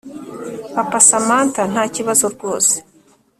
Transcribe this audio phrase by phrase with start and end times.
[0.75, 2.75] papa samantha: ntakibazo rwose